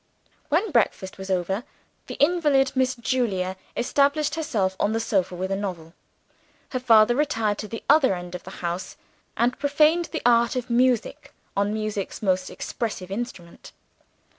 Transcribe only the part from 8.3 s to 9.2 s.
of the house,